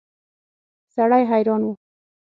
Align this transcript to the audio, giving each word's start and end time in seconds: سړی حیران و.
سړی 0.93 1.23
حیران 1.31 1.61
و. 1.65 1.69